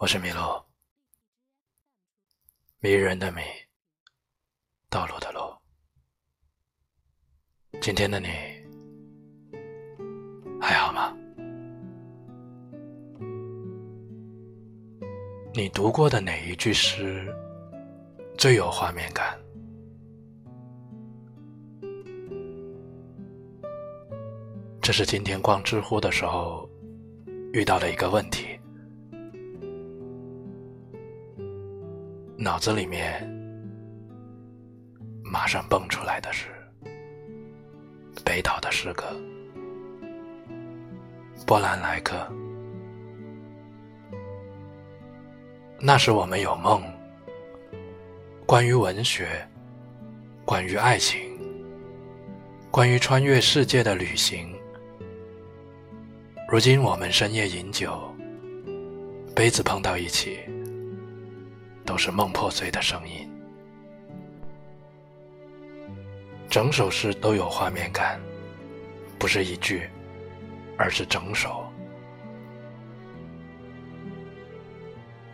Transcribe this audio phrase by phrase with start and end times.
[0.00, 0.64] 我是麋鹿，
[2.78, 3.42] 迷人的迷，
[4.88, 5.40] 道路的路。
[7.82, 8.28] 今天的你
[10.58, 11.14] 还好吗？
[15.52, 17.30] 你读过的哪一句诗
[18.38, 19.38] 最有画面感？
[24.80, 26.66] 这是今天逛知乎的时候
[27.52, 28.58] 遇到的一个问题。
[32.42, 33.22] 脑子里面
[35.22, 36.46] 马上蹦出来的是
[38.24, 39.04] 北岛的诗歌，
[41.46, 42.16] 波兰莱克。
[45.78, 46.82] 那时我们有梦，
[48.46, 49.46] 关于文学，
[50.46, 51.20] 关于爱情，
[52.70, 54.50] 关于穿越世界的旅行。
[56.48, 58.00] 如今我们深夜饮酒，
[59.36, 60.38] 杯子碰到一起。
[61.90, 63.28] 都是梦破碎的声音，
[66.48, 68.20] 整首诗都有画面感，
[69.18, 69.90] 不是一句，
[70.78, 71.68] 而是整首。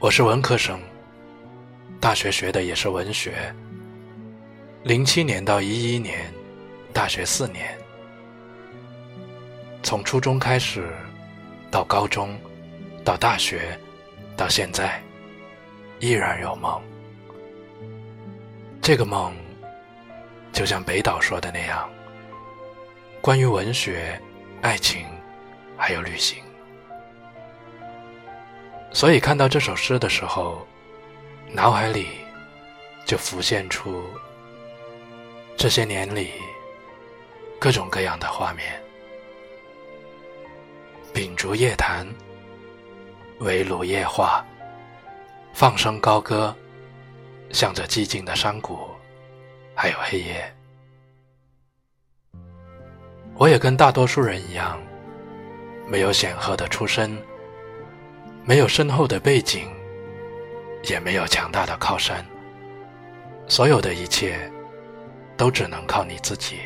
[0.00, 0.80] 我是文科生，
[2.00, 3.34] 大学学的也是文学。
[4.82, 6.32] 零七年到一一年，
[6.90, 7.76] 大学四年，
[9.82, 10.88] 从初中开始，
[11.70, 12.34] 到高中，
[13.04, 13.78] 到大学，
[14.38, 15.05] 到现在。
[15.98, 16.82] 依然有梦，
[18.82, 19.34] 这个梦
[20.52, 21.88] 就像北岛说的那样，
[23.22, 24.20] 关于文学、
[24.60, 25.06] 爱情，
[25.76, 26.38] 还有旅行。
[28.92, 30.66] 所以看到这首诗的时候，
[31.50, 32.08] 脑海里
[33.06, 34.04] 就浮现出
[35.56, 36.32] 这些年里
[37.58, 38.80] 各种各样的画面：
[41.14, 42.06] 秉烛夜谈，
[43.38, 44.44] 围炉夜话。
[45.58, 46.54] 放声高歌，
[47.48, 48.78] 向着寂静的山谷，
[49.74, 50.54] 还有黑夜。
[53.38, 54.78] 我也跟大多数人一样，
[55.88, 57.16] 没有显赫的出身，
[58.44, 59.70] 没有深厚的背景，
[60.90, 62.22] 也没有强大的靠山。
[63.48, 64.52] 所有的一切，
[65.38, 66.58] 都只能靠你自己。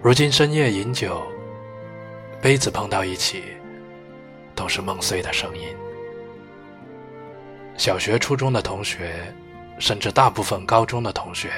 [0.00, 1.22] 如今深夜饮酒，
[2.40, 3.44] 杯子碰到一起，
[4.54, 5.68] 都是梦碎的声音。
[7.80, 9.34] 小学、初中的同学，
[9.78, 11.50] 甚至大部分高中的同学，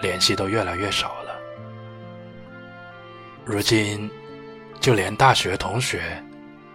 [0.00, 1.38] 联系都越来越少了。
[3.44, 4.10] 如今，
[4.80, 6.00] 就连大学同学，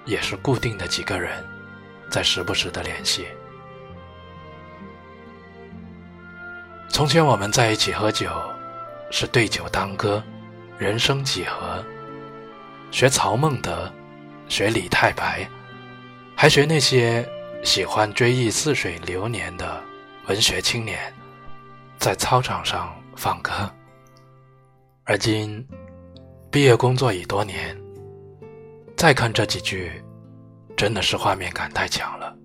[0.06, 1.44] 也是固定的几个人，
[2.12, 3.26] 在时不时的联系。
[6.90, 8.30] 从前我们在一起喝酒，
[9.10, 10.24] 是对酒当歌，
[10.78, 11.84] 人生几何？
[12.92, 13.92] 学曹孟德，
[14.48, 15.50] 学李太白，
[16.36, 17.28] 还学那些。
[17.64, 19.82] 喜欢追忆似水流年的
[20.28, 21.00] 文学青年，
[21.98, 23.52] 在操场上放歌。
[25.06, 25.66] 而今
[26.52, 27.76] 毕业工作已多年，
[28.98, 29.92] 再看这几句，
[30.76, 32.36] 真的是画面感太强了。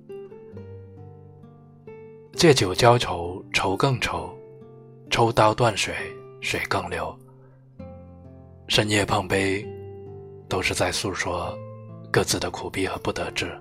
[2.34, 4.32] 借酒浇愁，愁更愁；
[5.10, 5.94] 抽刀断水，
[6.40, 7.16] 水更流。
[8.68, 9.66] 深夜碰杯，
[10.48, 11.58] 都是在诉说
[12.12, 13.52] 各自的苦逼和不得志。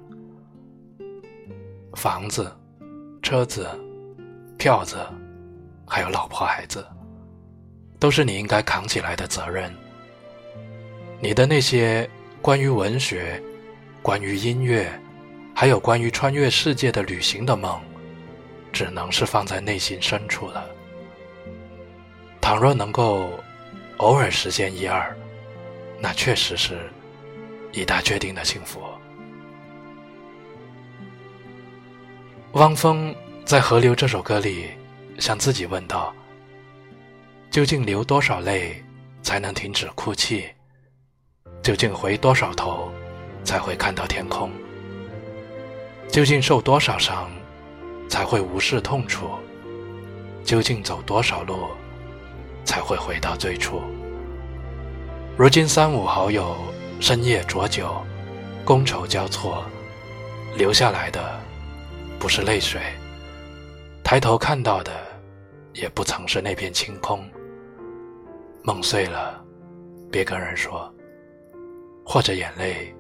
[1.98, 2.56] 房子、
[3.24, 3.68] 车子、
[4.56, 5.04] 票子，
[5.84, 6.86] 还有老婆孩子，
[7.98, 9.74] 都是你应该扛起来的责任。
[11.20, 12.08] 你的那些
[12.40, 13.42] 关于文学、
[14.04, 14.88] 关于音乐，
[15.56, 17.82] 还有关于穿越世界的旅行的梦，
[18.72, 20.70] 只能是放在内心深处了。
[22.40, 23.28] 倘若能够
[23.98, 25.18] 偶尔实现一二，
[26.00, 26.78] 那确实是
[27.72, 28.87] 一大确定的幸福。
[32.58, 33.14] 汪峰
[33.46, 34.70] 在《河流》这首歌里
[35.20, 36.12] 向自己问道
[37.52, 38.84] ：“究竟流多少泪
[39.22, 40.46] 才能停止哭泣？
[41.62, 42.92] 究竟回多少头
[43.44, 44.50] 才会看到天空？
[46.08, 47.30] 究竟受多少伤
[48.10, 49.30] 才会无视痛楚？
[50.44, 51.68] 究竟走多少路
[52.66, 53.80] 才会回到最初？”
[55.38, 56.58] 如今三五好友
[57.00, 58.04] 深夜酌酒，
[58.66, 59.64] 觥筹交错，
[60.56, 61.47] 留下来的。
[62.20, 62.82] 不是泪水，
[64.04, 64.92] 抬头看到的，
[65.74, 67.30] 也不曾是那片晴空。
[68.64, 69.42] 梦碎了，
[70.12, 70.94] 别跟人说，
[72.06, 72.94] 或者眼泪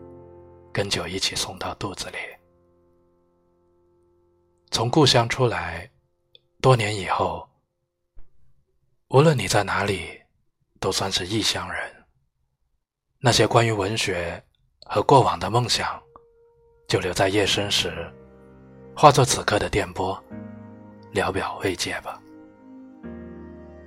[0.71, 2.17] 跟酒一起送到肚子里。
[4.71, 5.89] 从故乡出来，
[6.61, 7.49] 多年以后，
[9.09, 10.21] 无论你在哪里，
[10.79, 12.05] 都算是异乡人。
[13.19, 14.41] 那些关于文学
[14.85, 16.01] 和过往的梦想，
[16.87, 17.91] 就留在夜深时，
[18.99, 20.19] 化作此刻的电波，
[21.11, 22.19] 聊表慰藉吧。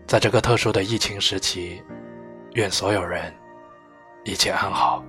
[0.07, 1.83] 在这个特殊的疫情时期，
[2.55, 3.35] 愿所有人
[4.25, 5.03] 一切安好，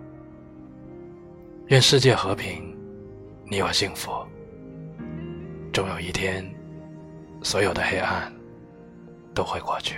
[1.67, 2.75] 愿世界和平，
[3.45, 4.09] 你我幸福。
[5.71, 6.51] 终有一天，
[7.43, 8.33] 所有的黑暗
[9.35, 9.97] 都会过去。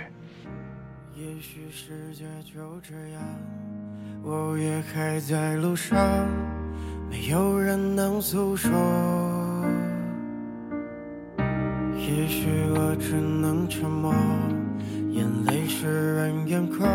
[1.14, 3.22] 也许世界就这样，
[4.22, 5.96] 我也还在路上，
[7.08, 8.70] 没有人能诉说。
[12.16, 14.14] 也许我只能沉默。
[15.10, 16.88] 眼泪湿润眼眶，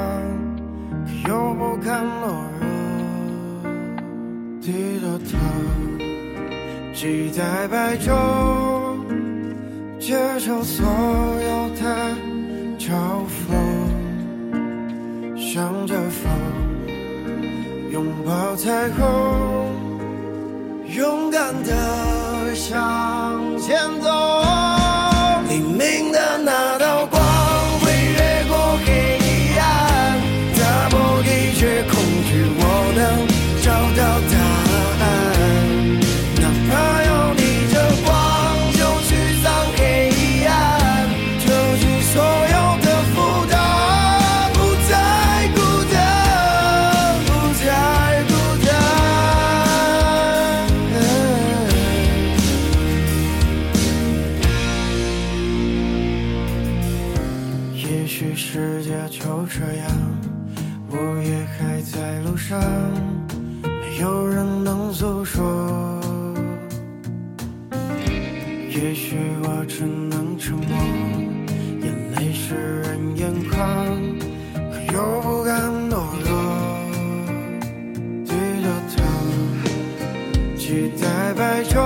[1.06, 2.26] 可又不敢懦
[2.60, 2.64] 弱。
[4.62, 5.38] 低着头，
[6.94, 8.08] 期待白昼，
[10.00, 11.84] 接受所有的
[12.78, 12.88] 嘲
[13.28, 13.38] 讽。
[15.38, 16.32] 向着风，
[17.92, 19.04] 拥抱彩虹，
[20.96, 24.49] 勇敢的向前走。
[64.92, 65.44] 诉说。
[68.70, 70.78] 也许我只能沉默，
[71.82, 73.60] 眼泪湿润眼眶，
[74.54, 75.94] 可又不敢懦
[76.24, 76.30] 弱。
[78.26, 78.32] 低
[78.64, 78.66] 着
[78.96, 78.98] 头，
[80.58, 81.04] 期待
[81.34, 81.78] 白昼，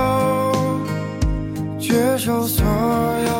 [1.80, 3.33] 接受所有